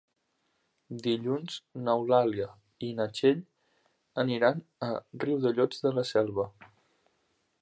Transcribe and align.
Dilluns 1.07 1.57
n'Eulàlia 1.83 2.49
i 2.89 2.91
na 3.01 3.09
Txell 3.19 3.45
aniran 4.25 4.67
a 4.91 4.93
Riudellots 5.27 5.87
de 5.89 5.97
la 6.01 6.11
Selva. 6.15 6.53